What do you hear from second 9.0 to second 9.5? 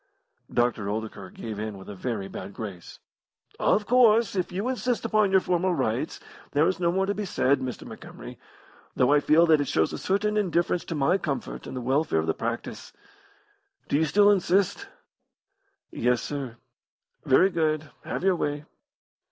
I feel